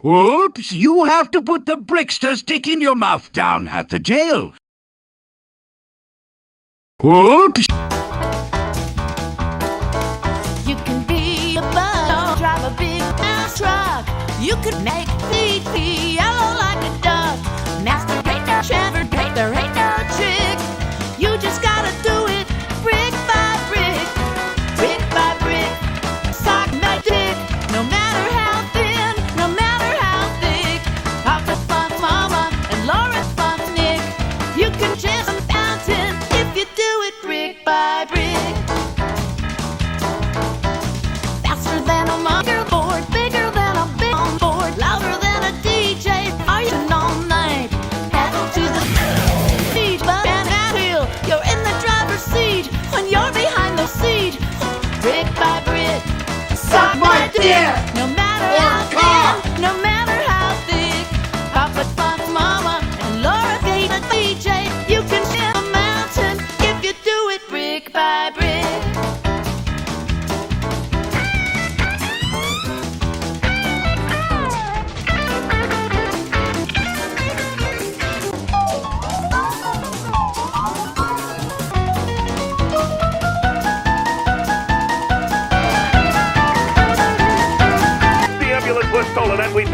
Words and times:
Whoops, 0.00 0.70
you 0.70 1.06
have 1.06 1.32
to 1.32 1.42
put 1.42 1.66
the 1.66 1.74
Brickster 1.74 2.36
stick 2.36 2.68
in 2.68 2.80
your 2.80 2.94
mouth 2.94 3.32
down 3.32 3.66
at 3.66 3.88
the 3.88 3.98
jail. 3.98 4.54
Whoops. 7.02 7.66
You 10.68 10.76
can 10.84 11.04
be 11.08 11.56
a 11.56 11.62
bus, 11.62 12.38
drive 12.38 12.72
a 12.72 12.76
big 12.78 13.02
ass 13.02 13.58
truck. 13.58 14.06
You 14.40 14.54
could 14.62 14.80
make 14.84 15.08
me 15.32 15.58
feel 15.74 16.22
like 16.22 16.78
a 16.78 17.02
duck. 17.02 17.17
谢 57.40 57.97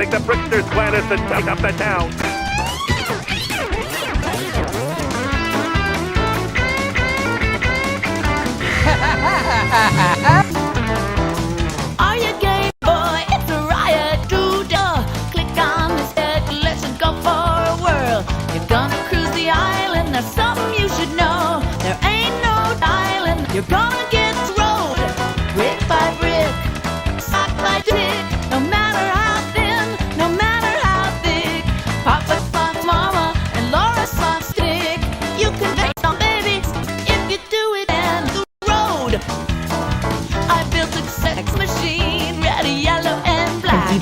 take 0.04 0.20
the 0.20 0.32
Brickster's 0.32 0.68
plan 0.70 0.94
is 0.94 1.04
to 1.08 1.16
take 1.28 1.46
up 1.46 1.58
the 1.58 1.72
town. 1.78 2.23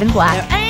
Raven 0.02 0.12
Black. 0.12 0.61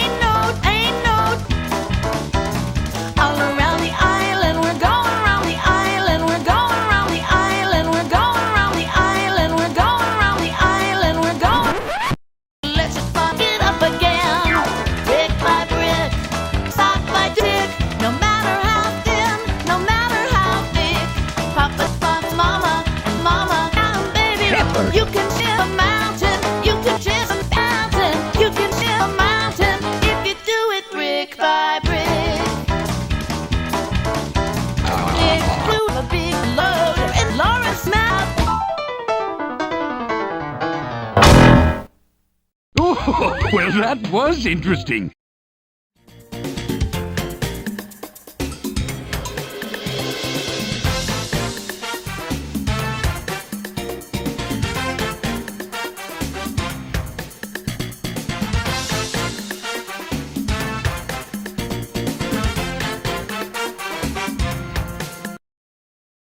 well, 43.52 43.70
that 43.72 44.10
was 44.10 44.46
interesting. 44.46 45.12